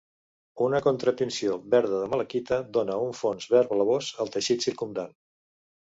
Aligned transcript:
Una 0.67 0.79
contratinció 0.85 1.57
verda 1.75 1.99
de 2.03 2.09
malaquita 2.13 2.59
dona 2.79 2.97
un 3.09 3.15
fons 3.21 3.49
verd 3.55 3.75
blavós 3.75 4.11
al 4.27 4.33
teixit 4.37 4.67
circumdant. 4.69 5.17